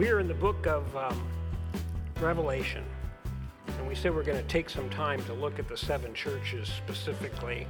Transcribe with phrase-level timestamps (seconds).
[0.00, 1.28] We are in the book of um,
[2.22, 2.82] Revelation,
[3.76, 6.68] and we said we're going to take some time to look at the seven churches
[6.68, 7.66] specifically.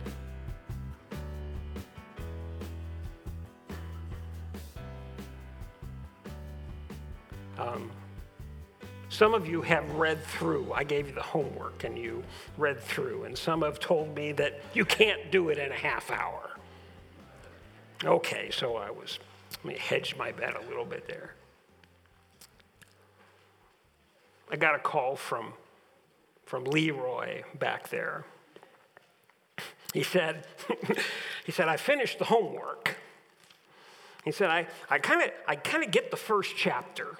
[7.58, 7.90] Um,
[9.08, 10.72] some of you have read through.
[10.72, 12.22] I gave you the homework and you
[12.56, 16.12] read through, and some have told me that you can't do it in a half
[16.12, 16.50] hour.
[18.04, 19.18] Okay, so I was,
[19.64, 21.34] let me hedge my bet a little bit there.
[24.50, 25.52] I got a call from,
[26.44, 28.24] from Leroy back there.
[29.94, 30.46] He said,
[31.44, 32.96] he said, I finished the homework.
[34.24, 37.16] He said, I, I kind of I kind of get the first chapter.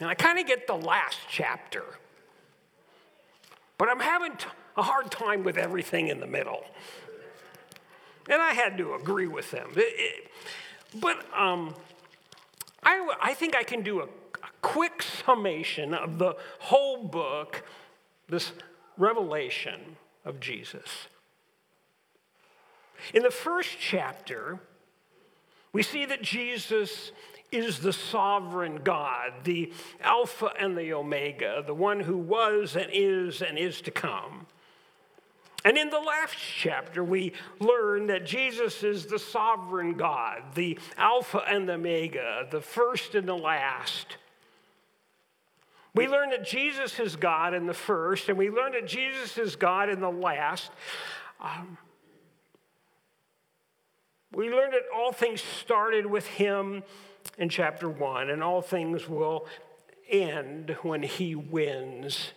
[0.00, 1.84] And I kind of get the last chapter.
[3.78, 4.32] But I'm having
[4.76, 6.64] a hard time with everything in the middle.
[8.28, 9.70] And I had to agree with them.
[9.76, 10.30] It, it,
[11.00, 11.74] but um,
[12.82, 14.08] I, I think I can do a
[14.62, 17.64] quick summation of the whole book,
[18.28, 18.52] this
[18.96, 21.08] revelation of Jesus.
[23.12, 24.60] In the first chapter,
[25.72, 27.12] we see that Jesus
[27.52, 33.42] is the sovereign God, the Alpha and the Omega, the one who was and is
[33.42, 34.46] and is to come.
[35.64, 41.42] And in the last chapter, we learn that Jesus is the sovereign God, the Alpha
[41.48, 44.18] and the Omega, the first and the last.
[45.94, 49.54] We learn that Jesus is God in the first, and we learn that Jesus is
[49.54, 50.72] God in the last.
[51.40, 51.78] Um,
[54.32, 56.82] we learn that all things started with him
[57.38, 59.46] in chapter one, and all things will
[60.10, 62.32] end when he wins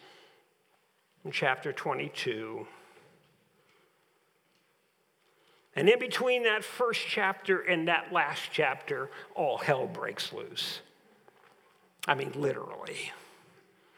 [1.26, 2.68] in chapter 22.
[5.76, 10.82] And in between that first chapter and that last chapter, all hell breaks loose.
[12.08, 13.12] I mean, literally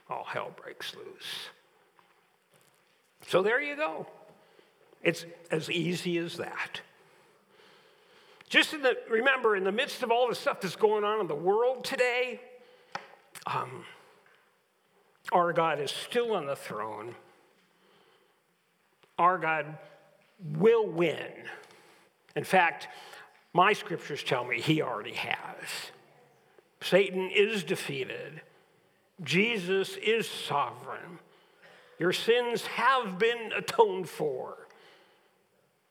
[0.09, 1.49] all hell breaks loose.
[3.27, 4.07] So there you go.
[5.03, 6.81] It's as easy as that.
[8.49, 11.27] Just in the, remember, in the midst of all the stuff that's going on in
[11.27, 12.41] the world today,
[13.45, 13.85] um,
[15.31, 17.13] our God is still on the throne.
[19.19, 19.77] Our God
[20.57, 21.31] will win.
[22.35, 22.87] In fact,
[23.53, 25.91] my scriptures tell me he already has.
[26.81, 28.41] Satan is defeated.
[29.23, 31.19] Jesus is sovereign.
[31.99, 34.55] Your sins have been atoned for.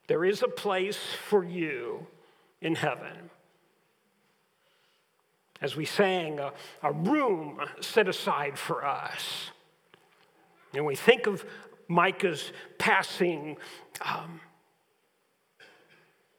[0.06, 2.06] There is a place for you
[2.62, 3.30] in heaven.
[5.60, 6.52] As we sang, a,
[6.82, 9.50] a room set aside for us.
[10.72, 11.44] And we think of
[11.88, 13.56] Micah's passing,
[14.02, 14.40] um,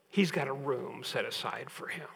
[0.09, 2.07] he's got a room set aside for him.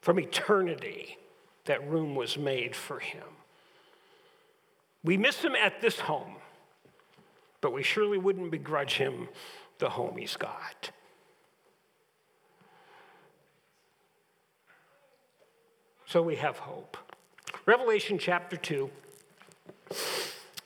[0.00, 1.18] From eternity,
[1.64, 3.24] that room was made for him.
[5.04, 6.36] We miss him at this home,
[7.60, 9.28] but we surely wouldn't begrudge him
[9.78, 10.90] the home he's got.
[16.06, 16.96] So we have hope.
[17.66, 18.90] Revelation chapter 2.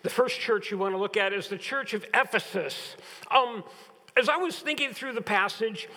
[0.03, 2.97] The first church you want to look at is the church of Ephesus.
[3.31, 3.65] Um,
[4.17, 5.89] as I was thinking through the passage,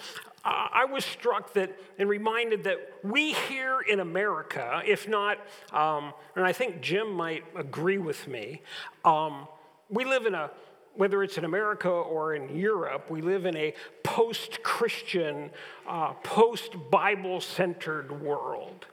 [0.43, 5.37] I was struck that and reminded that we here in America, if not,
[5.71, 8.63] um, and I think Jim might agree with me,
[9.05, 9.47] um,
[9.89, 10.49] we live in a,
[10.95, 15.51] whether it's in America or in Europe, we live in a post Christian,
[15.87, 18.87] uh, post Bible centered world.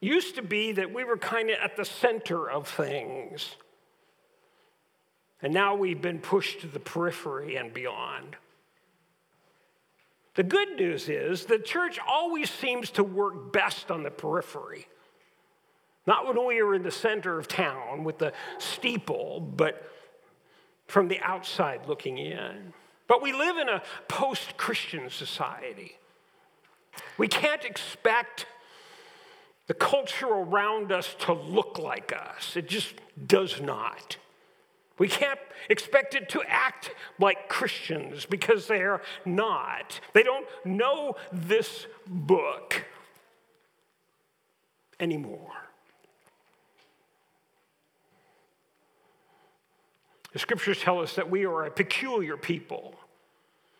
[0.00, 3.56] Used to be that we were kind of at the center of things.
[5.42, 8.36] And now we've been pushed to the periphery and beyond.
[10.34, 14.86] The good news is the church always seems to work best on the periphery.
[16.06, 19.90] Not when we are in the center of town with the steeple, but
[20.86, 22.72] from the outside looking in.
[23.06, 25.96] But we live in a post Christian society.
[27.18, 28.46] We can't expect
[29.66, 32.94] the culture around us to look like us, it just
[33.26, 34.16] does not.
[35.00, 39.98] We can't expect it to act like Christians because they are not.
[40.12, 42.84] They don't know this book
[45.00, 45.52] anymore.
[50.34, 52.94] The scriptures tell us that we are a peculiar people.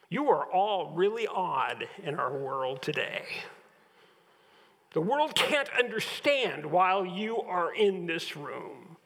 [0.09, 3.27] You are all really odd in our world today.
[4.95, 8.97] The world can't understand while you are in this room.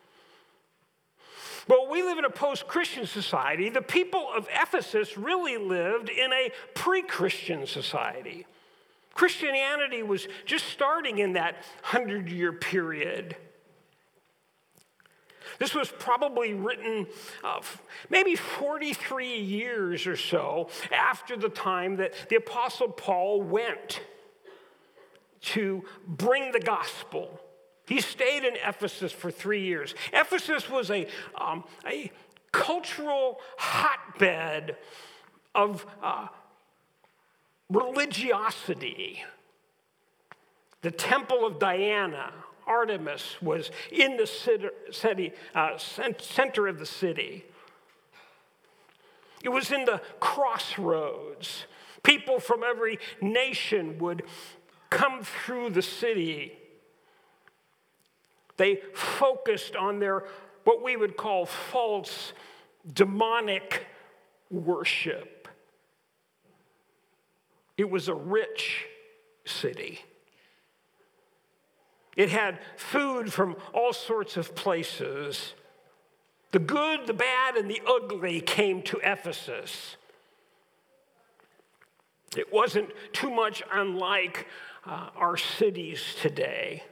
[1.67, 3.71] But we live in a post Christian society.
[3.71, 8.47] The people of Ephesus really lived in a pre Christian society.
[9.15, 13.37] Christianity was just starting in that hundred year period.
[15.59, 17.07] This was probably written
[17.45, 17.61] uh,
[18.11, 24.01] maybe 43 years or so after the time that the Apostle Paul went
[25.43, 27.41] to bring the gospel.
[27.87, 29.95] He stayed in Ephesus for three years.
[30.13, 31.07] Ephesus was a,
[31.39, 32.11] um, a
[32.53, 34.77] cultural hotbed
[35.55, 36.29] of uh,
[37.69, 39.23] religiosity.
[40.81, 42.33] The Temple of Diana,
[42.67, 47.45] Artemis, was in the city, uh, center of the city.
[49.43, 51.67] It was in the crossroads.
[52.03, 54.23] People from every nation would
[54.91, 56.59] come through the city.
[58.57, 60.25] They focused on their,
[60.65, 62.33] what we would call false
[62.93, 63.87] demonic
[64.51, 65.49] worship.
[67.77, 68.87] It was a rich
[69.45, 70.01] city.
[72.17, 75.55] It had food from all sorts of places.
[76.53, 79.97] The good, the bad, and the ugly came to Ephesus.
[82.37, 84.47] It wasn't too much unlike
[84.87, 86.85] uh, our cities today,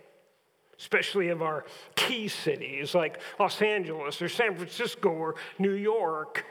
[0.82, 1.64] especially of our
[1.94, 6.44] key cities like Los Angeles or San Francisco or New York.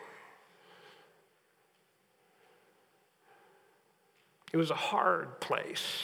[4.53, 6.03] It was a hard place.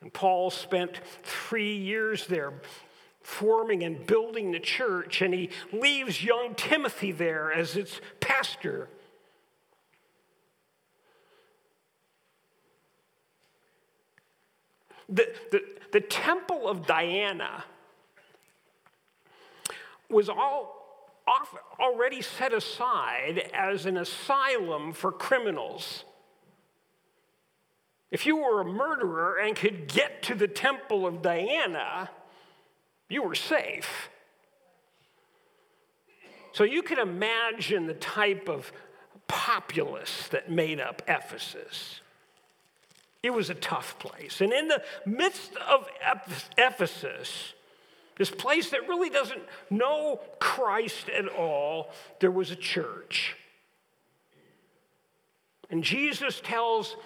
[0.00, 2.54] And Paul spent three years there
[3.22, 8.88] forming and building the church, and he leaves young Timothy there as its pastor.
[15.08, 15.62] The, the,
[15.92, 17.64] the temple of Diana
[20.08, 20.84] was all
[21.26, 26.04] off, already set aside as an asylum for criminals.
[28.10, 32.10] If you were a murderer and could get to the temple of Diana,
[33.08, 34.08] you were safe.
[36.52, 38.70] So you can imagine the type of
[39.26, 42.00] populace that made up Ephesus.
[43.24, 44.42] It was a tough place.
[44.42, 45.88] And in the midst of
[46.58, 47.54] Ephesus,
[48.18, 49.40] this place that really doesn't
[49.70, 51.88] know Christ at all,
[52.20, 53.34] there was a church.
[55.70, 56.96] And Jesus tells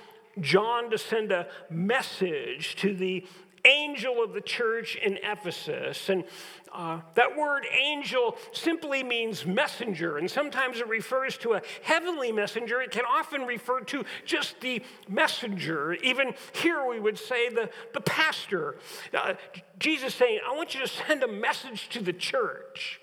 [0.41, 3.25] John to send a message to the
[3.69, 6.09] angel of the church in Ephesus.
[6.09, 6.25] And
[6.73, 12.81] uh, that word angel simply means messenger, and sometimes it refers to a heavenly messenger.
[12.81, 15.95] It can often refer to just the messenger.
[15.95, 18.77] Even here, we would say the, the pastor.
[19.15, 19.35] Uh,
[19.79, 23.01] Jesus saying, I want you to send a message to the church,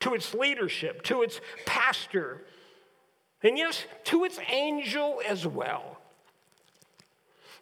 [0.00, 2.42] to its leadership, to its pastor,
[3.42, 5.95] and yes, to its angel as well.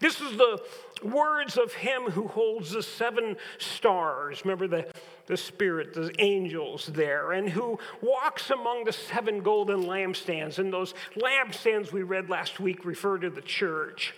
[0.05, 0.61] This is the
[1.03, 4.45] words of him who holds the seven stars.
[4.45, 4.87] Remember the,
[5.25, 10.59] the spirit, the angels there, and who walks among the seven golden lampstands.
[10.59, 14.13] And those lampstands we read last week refer to the church.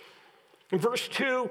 [0.73, 1.49] In verse 2,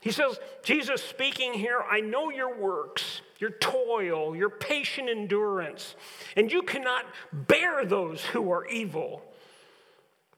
[0.00, 5.96] he says, Jesus speaking here, I know your works, your toil, your patient endurance,
[6.34, 9.20] and you cannot bear those who are evil.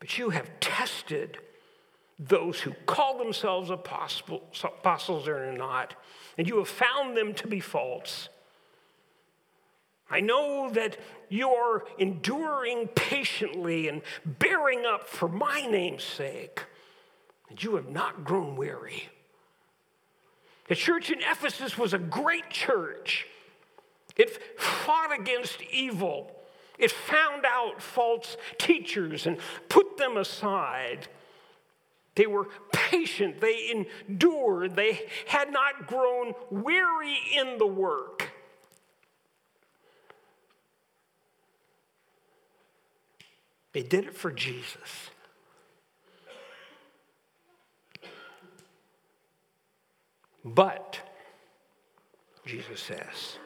[0.00, 1.38] But you have tested
[2.20, 5.94] those who call themselves apostles are not,
[6.36, 8.28] and you have found them to be false.
[10.10, 10.98] I know that
[11.30, 16.64] you are enduring patiently and bearing up for my name's sake,
[17.48, 19.08] and you have not grown weary.
[20.68, 23.26] The church in Ephesus was a great church.
[24.16, 26.36] It fought against evil.
[26.78, 31.08] It found out false teachers and put them aside.
[32.14, 38.30] They were patient, they endured, they had not grown weary in the work.
[43.72, 45.10] They did it for Jesus.
[50.44, 50.98] But,
[52.44, 53.38] Jesus says,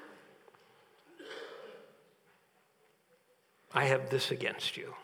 [3.74, 4.94] I have this against you.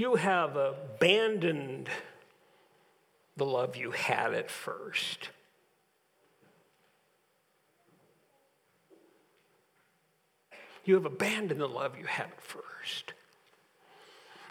[0.00, 1.90] You have abandoned
[3.36, 5.28] the love you had at first.
[10.86, 13.12] You have abandoned the love you had at first.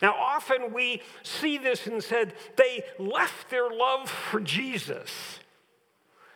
[0.03, 5.39] Now, often we see this and said they left their love for Jesus.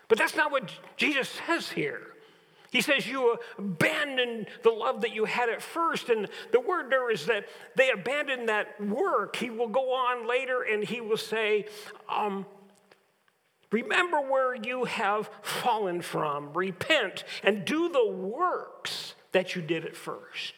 [0.07, 2.15] But that's not what Jesus says here.
[2.73, 6.09] He says, You abandoned the love that you had at first.
[6.09, 9.35] And the word there is that they abandoned that work.
[9.35, 11.67] He will go on later and he will say,
[12.09, 12.47] um,
[13.71, 19.95] Remember where you have fallen from, repent, and do the works that you did at
[19.95, 20.53] first.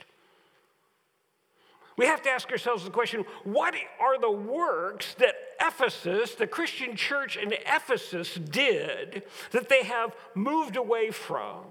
[1.97, 6.95] We have to ask ourselves the question what are the works that Ephesus, the Christian
[6.95, 11.65] church in Ephesus, did that they have moved away from?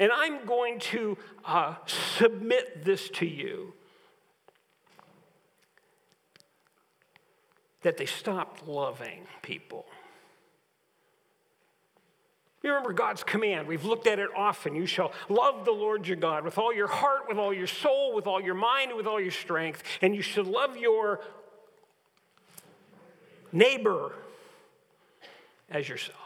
[0.00, 3.74] And I'm going to uh, submit this to you
[7.82, 9.84] that they stopped loving people.
[12.62, 13.68] You remember God's command.
[13.68, 14.74] We've looked at it often.
[14.74, 18.14] You shall love the Lord your God with all your heart, with all your soul,
[18.14, 19.82] with all your mind, with all your strength.
[20.00, 21.20] And you should love your
[23.52, 24.12] neighbor
[25.70, 26.19] as yourself.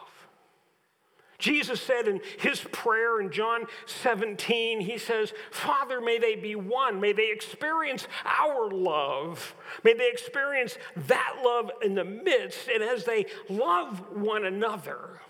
[1.44, 7.02] Jesus said in his prayer in John 17, he says, Father, may they be one.
[7.02, 9.54] May they experience our love.
[9.82, 12.68] May they experience that love in the midst.
[12.68, 15.20] And as they love one another,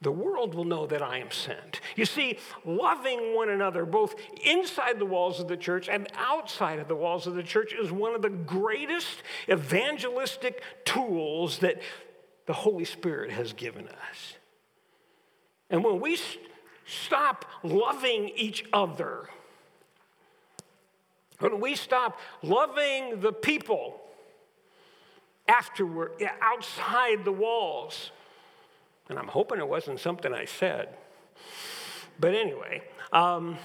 [0.00, 1.82] the world will know that I am sent.
[1.94, 4.14] You see, loving one another, both
[4.46, 7.92] inside the walls of the church and outside of the walls of the church, is
[7.92, 11.82] one of the greatest evangelistic tools that
[12.46, 14.36] the Holy Spirit has given us.
[15.72, 16.18] And when we
[16.86, 19.30] stop loving each other,
[21.40, 23.98] when we stop loving the people
[25.48, 26.12] afterward,
[26.42, 28.10] outside the walls,
[29.08, 30.90] and I'm hoping it wasn't something I said.
[32.20, 33.56] But anyway, um,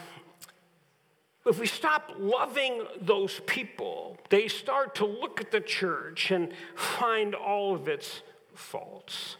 [1.45, 7.35] if we stop loving those people, they start to look at the church and find
[7.35, 8.21] all of its
[8.53, 9.35] faults.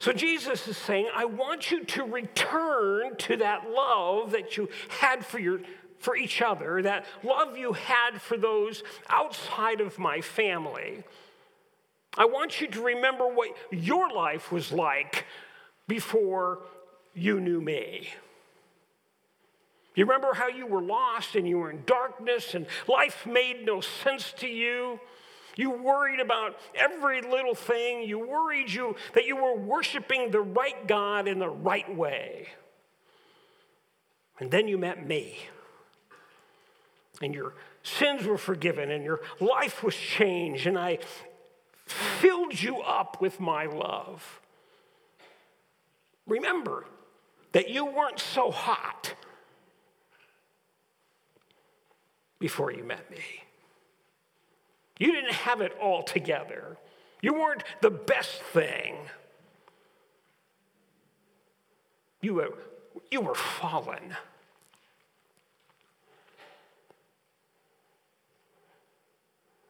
[0.00, 5.24] So Jesus is saying, I want you to return to that love that you had
[5.24, 5.60] for your
[5.98, 11.02] for each other, that love you had for those outside of my family.
[12.16, 15.24] I want you to remember what your life was like
[15.88, 16.60] before
[17.14, 18.08] you knew me.
[19.94, 23.80] You remember how you were lost and you were in darkness and life made no
[23.80, 25.00] sense to you?
[25.58, 28.08] You worried about every little thing.
[28.08, 32.46] You worried you that you were worshiping the right God in the right way.
[34.38, 35.36] And then you met me.
[37.20, 41.00] And your sins were forgiven and your life was changed and I
[41.86, 44.40] filled you up with my love.
[46.28, 46.84] Remember
[47.50, 49.14] that you weren't so hot
[52.38, 53.47] before you met me.
[54.98, 56.76] You didn't have it all together.
[57.20, 58.96] You weren't the best thing.
[62.20, 62.54] You were,
[63.10, 64.16] you were fallen.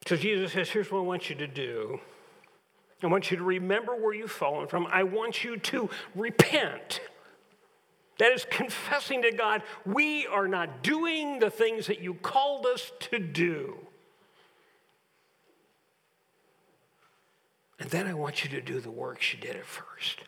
[0.06, 2.00] So Jesus says, Here's what I want you to do.
[3.02, 4.86] I want you to remember where you've fallen from.
[4.90, 7.00] I want you to repent.
[8.18, 12.90] That is confessing to God, we are not doing the things that you called us
[13.00, 13.78] to do.
[17.78, 20.20] And then I want you to do the work she did at first.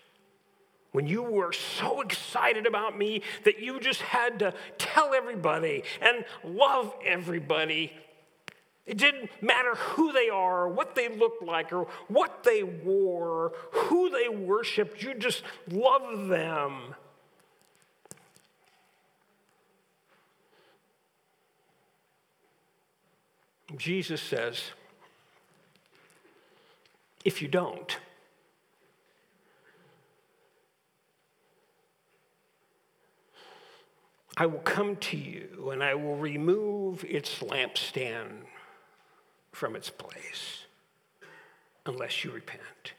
[0.92, 6.25] When you were so excited about me that you just had to tell everybody and
[6.45, 7.92] love everybody.
[8.87, 14.11] It didn't matter who they are, what they looked like, or what they wore, who
[14.11, 15.02] they worshiped.
[15.02, 16.97] You just loved them.
[23.76, 24.61] Jesus says,
[27.24, 27.98] if you don't.
[34.36, 38.44] I will come to you and I will remove its lampstand
[39.52, 40.64] from its place
[41.84, 42.94] unless you repent.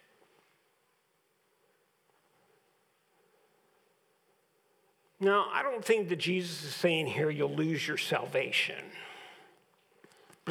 [5.20, 8.84] Now, I don't think that Jesus is saying here you'll lose your salvation.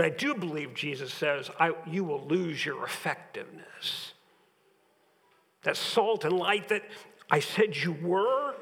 [0.00, 1.50] But I do believe Jesus says,
[1.86, 4.14] you will lose your effectiveness.
[5.62, 6.84] That salt and light that
[7.30, 8.54] I said you were,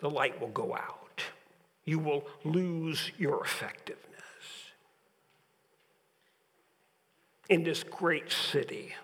[0.00, 1.22] the light will go out.
[1.84, 4.02] You will lose your effectiveness.
[7.48, 8.96] In this great city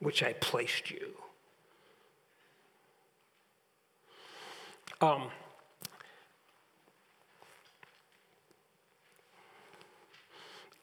[0.00, 1.14] which I placed you.
[5.00, 5.30] Um,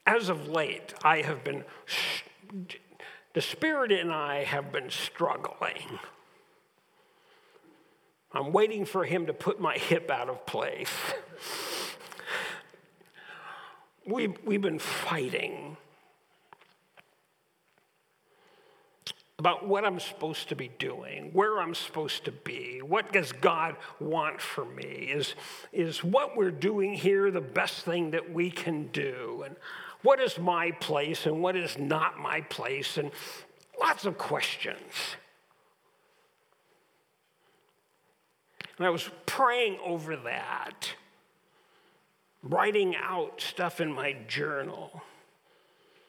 [0.08, 1.66] as of late, I have been
[3.34, 6.00] the Spirit and I have been struggling.
[8.32, 10.90] I'm waiting for him to put my hip out of place.
[14.06, 15.78] we, we've been fighting
[19.40, 23.76] about what I'm supposed to be doing, where I'm supposed to be, what does God
[24.00, 25.12] want for me?
[25.14, 25.36] Is,
[25.72, 29.44] is what we're doing here the best thing that we can do?
[29.46, 29.56] And
[30.02, 32.98] what is my place and what is not my place?
[32.98, 33.12] And
[33.80, 34.82] lots of questions.
[38.80, 40.94] And I was praying over that,
[42.42, 45.04] writing out stuff in my journal.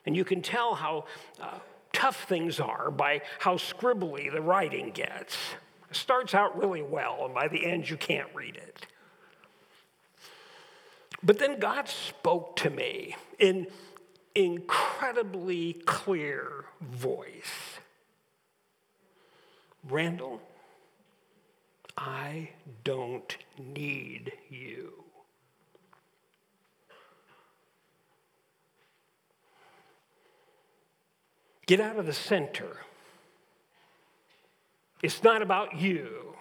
[0.07, 1.05] And you can tell how
[1.41, 1.59] uh,
[1.93, 5.37] tough things are by how scribbly the writing gets.
[5.91, 8.87] It starts out really well, and by the end, you can't read it.
[11.23, 13.67] But then God spoke to me in
[14.35, 17.79] incredibly clear voice
[19.89, 20.43] Randal,
[21.97, 22.51] I
[22.85, 25.05] don't need you.
[31.69, 32.79] Get out of the center.
[35.03, 36.35] It's not about you.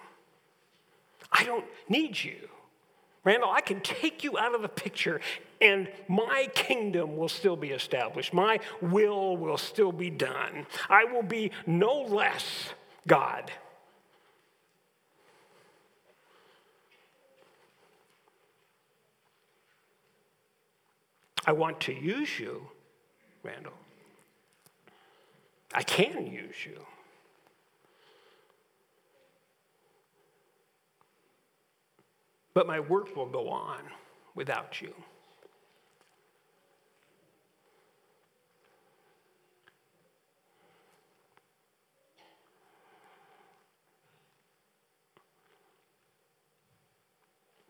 [1.30, 2.48] I don't need you.
[3.24, 5.20] Randal, I can take you out of the picture
[5.60, 8.32] and my kingdom will still be established.
[8.32, 10.66] My will will still be done.
[10.88, 12.70] I will be no less
[13.06, 13.50] God.
[21.46, 22.66] I want to use you,
[23.42, 23.74] Randal.
[25.72, 26.80] I can use you.
[32.54, 33.78] But my work will go on
[34.34, 34.92] without you.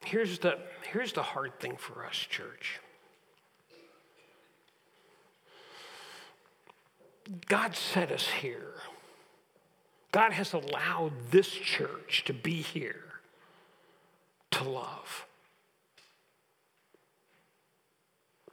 [0.08, 0.58] Here's the,
[0.90, 2.80] here's the hard thing for us, church.
[7.46, 8.74] God set us here.
[10.12, 13.04] God has allowed this church to be here
[14.52, 15.26] to love.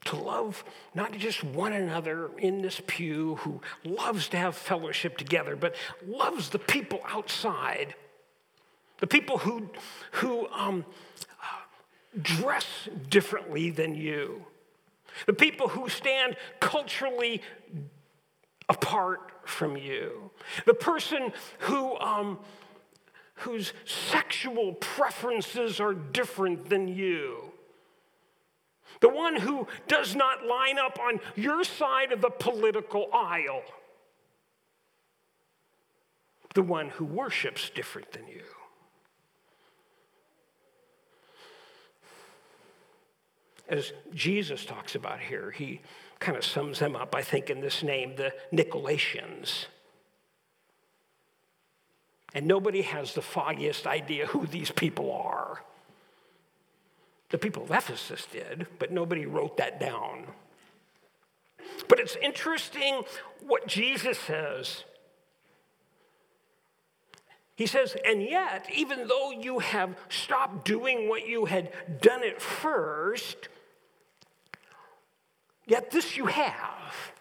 [0.05, 5.55] To love not just one another in this pew who loves to have fellowship together,
[5.55, 7.95] but loves the people outside,
[8.99, 9.69] the people who,
[10.11, 10.85] who um,
[12.21, 12.65] dress
[13.09, 14.45] differently than you,
[15.25, 17.41] the people who stand culturally
[18.69, 20.31] apart from you.
[20.65, 22.39] The person who, um,
[23.35, 27.51] whose sexual preferences are different than you.
[29.01, 33.63] The one who does not line up on your side of the political aisle.
[36.53, 38.41] The one who worships different than you.
[43.67, 45.81] As Jesus talks about here, he
[46.25, 49.65] kind of sums them up, I think, in this name the Nicolaitans.
[52.33, 55.61] And nobody has the foggiest idea who these people are.
[57.29, 60.25] The people of Ephesus did, but nobody wrote that down.
[61.87, 63.03] But it's interesting
[63.45, 64.83] what Jesus says.
[67.55, 72.41] He says, and yet, even though you have stopped doing what you had done at
[72.41, 73.47] first,
[75.65, 77.11] Yet this you have.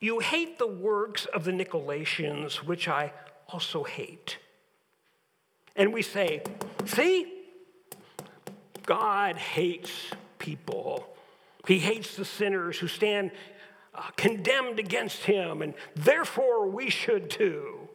[0.00, 3.12] You hate the works of the Nicolaitans, which I
[3.48, 4.38] also hate.
[5.76, 6.42] And we say,
[6.84, 7.44] see,
[8.84, 9.90] God hates
[10.38, 11.06] people.
[11.66, 13.30] He hates the sinners who stand
[13.94, 17.88] uh, condemned against him, and therefore we should too.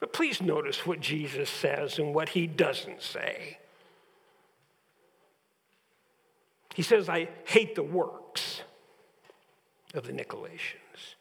[0.00, 3.58] But please notice what Jesus says and what he doesn't say.
[6.78, 8.62] He says, I hate the works
[9.94, 11.16] of the Nicolaitans.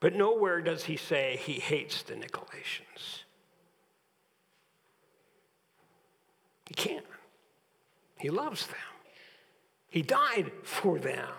[0.00, 3.22] But nowhere does he say he hates the Nicolaitans.
[6.66, 7.06] He can't.
[8.18, 8.76] He loves them.
[9.90, 11.30] He died for them.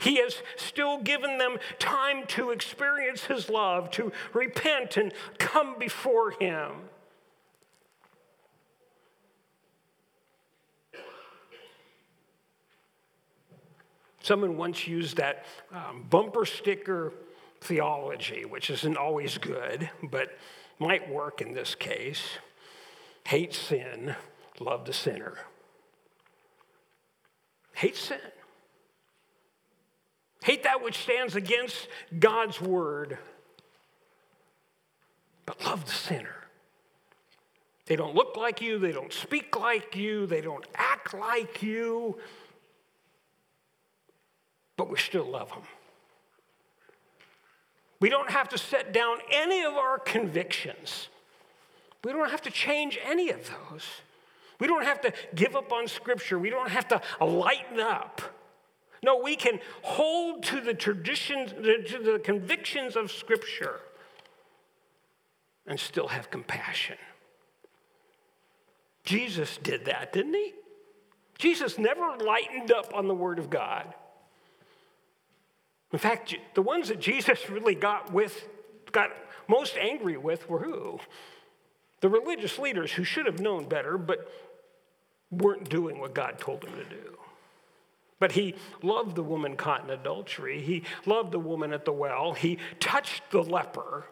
[0.00, 6.32] He has still given them time to experience his love, to repent and come before
[6.32, 6.72] him.
[14.28, 17.14] Someone once used that um, bumper sticker
[17.62, 20.36] theology, which isn't always good, but
[20.78, 22.22] might work in this case.
[23.26, 24.14] Hate sin,
[24.60, 25.38] love the sinner.
[27.72, 28.18] Hate sin.
[30.44, 31.88] Hate that which stands against
[32.18, 33.16] God's word.
[35.46, 36.36] But love the sinner.
[37.86, 42.18] They don't look like you, they don't speak like you, they don't act like you,
[44.78, 45.64] but we still love them.
[48.00, 51.08] We don't have to set down any of our convictions.
[52.04, 53.84] We don't have to change any of those.
[54.60, 56.38] We don't have to give up on Scripture.
[56.38, 58.22] We don't have to lighten up.
[59.02, 63.80] No, we can hold to the traditions, to the convictions of Scripture
[65.66, 66.96] and still have compassion.
[69.04, 70.52] Jesus did that, didn't he?
[71.36, 73.92] Jesus never lightened up on the Word of God.
[75.92, 78.46] In fact, the ones that Jesus really got with,
[78.92, 79.10] got
[79.48, 81.00] most angry with were who?
[82.00, 84.30] The religious leaders who should have known better, but
[85.30, 87.18] weren't doing what God told them to do.
[88.18, 90.60] But he loved the woman caught in adultery.
[90.60, 92.32] He loved the woman at the well.
[92.32, 94.06] He touched the leper.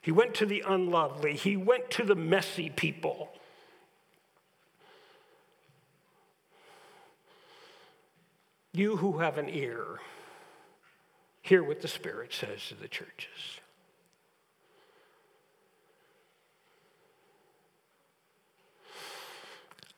[0.00, 1.34] He went to the unlovely.
[1.36, 3.30] He went to the messy people.
[8.72, 10.00] You who have an ear,
[11.42, 13.60] hear what the Spirit says to the churches.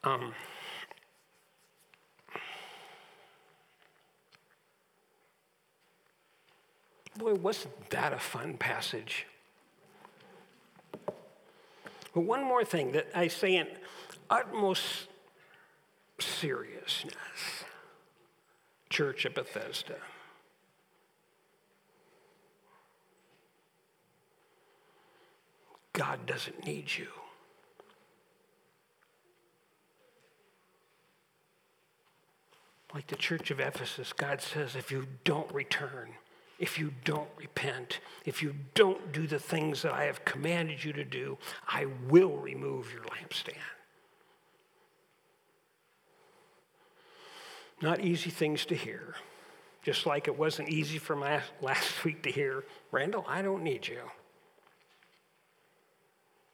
[0.05, 0.33] Um,
[7.19, 9.27] boy, wasn't that a fun passage?
[12.15, 13.69] But one more thing that I say in
[14.29, 15.09] utmost
[16.19, 17.62] seriousness
[18.93, 19.97] Church at Bethesda.
[25.95, 27.07] God doesn't need you.
[32.95, 36.11] Like the church of Ephesus, God says, if you don't return,
[36.59, 40.93] if you don't repent, if you don't do the things that I have commanded you
[40.93, 43.57] to do, I will remove your lampstand.
[47.83, 49.17] Not easy things to hear,
[49.83, 53.89] just like it wasn't easy for my last week to hear, Randal, I don't need
[53.89, 54.01] you.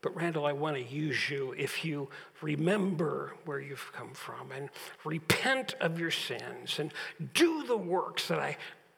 [0.01, 2.09] But, Randal, I want to use you if you
[2.41, 4.71] remember where you've come from and
[5.05, 6.93] repent of your sins and
[7.35, 8.57] do the works that I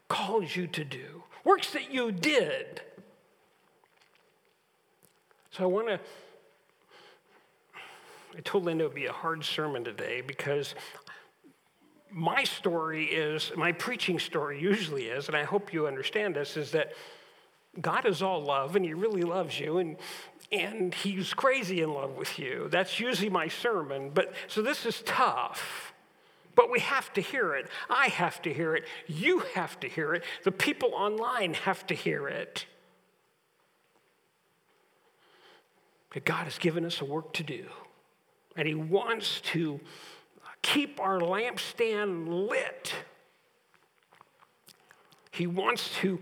[0.08, 2.82] called you to do, works that you did.
[5.50, 6.00] So, I want to.
[8.36, 10.74] I told Linda it would be a hard sermon today because
[12.12, 16.72] my story is, my preaching story usually is, and I hope you understand this, is
[16.72, 16.92] that
[17.80, 19.96] God is all love and He really loves you, and,
[20.50, 22.68] and He's crazy in love with you.
[22.70, 24.10] That's usually my sermon.
[24.12, 25.92] But so this is tough.
[26.56, 27.68] But we have to hear it.
[27.88, 28.84] I have to hear it.
[29.06, 30.24] You have to hear it.
[30.44, 32.66] The people online have to hear it.
[36.12, 37.66] That God has given us a work to do,
[38.56, 39.80] and He wants to
[40.62, 42.94] keep our lampstand lit.
[45.30, 46.18] He wants to,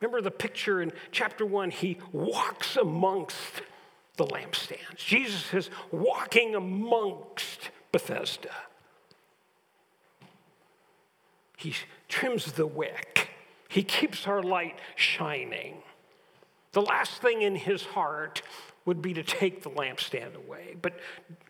[0.00, 3.62] remember the picture in chapter one, he walks amongst
[4.16, 4.96] the lampstands.
[4.96, 8.54] Jesus is walking amongst Bethesda.
[11.56, 11.74] He
[12.08, 13.30] trims the wick,
[13.68, 15.82] he keeps our light shining.
[16.72, 18.42] The last thing in his heart
[18.84, 20.76] would be to take the lampstand away.
[20.80, 20.98] But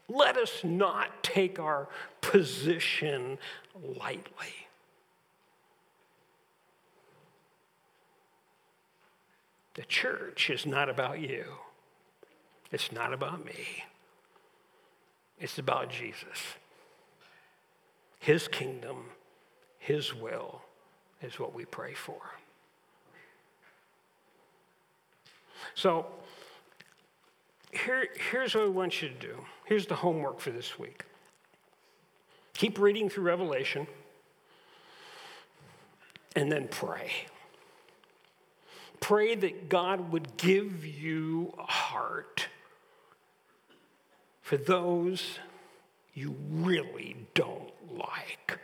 [0.08, 1.88] let us not take our
[2.20, 3.38] position
[3.82, 4.66] lightly.
[9.74, 11.44] The church is not about you.
[12.70, 13.84] It's not about me.
[15.38, 16.56] It's about Jesus.
[18.18, 19.06] His kingdom,
[19.78, 20.62] His will
[21.22, 22.20] is what we pray for.
[25.74, 26.06] So,
[27.72, 29.44] here, here's what I want you to do.
[29.64, 31.04] Here's the homework for this week.
[32.54, 33.86] Keep reading through Revelation
[36.36, 37.10] and then pray.
[39.00, 42.48] Pray that God would give you a heart
[44.42, 45.38] for those
[46.14, 48.58] you really don't like.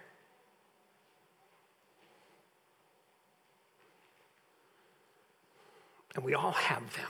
[6.14, 7.06] And we all have them.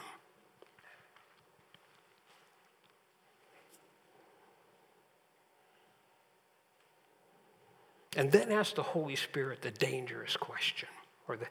[8.19, 10.89] And then ask the Holy Spirit the dangerous question
[11.29, 11.47] or the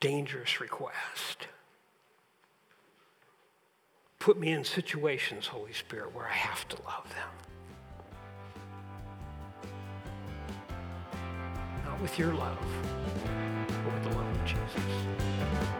[0.00, 1.46] dangerous request.
[4.18, 7.28] Put me in situations, Holy Spirit, where I have to love them.
[11.84, 12.56] Now, with your love,
[13.84, 15.79] or with the love of Jesus.